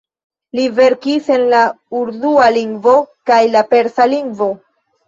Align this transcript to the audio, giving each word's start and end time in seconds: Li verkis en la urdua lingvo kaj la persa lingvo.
Li 0.59 0.63
verkis 0.79 1.29
en 1.35 1.45
la 1.53 1.61
urdua 2.01 2.49
lingvo 2.59 2.99
kaj 3.33 3.41
la 3.59 3.67
persa 3.77 4.15
lingvo. 4.17 4.55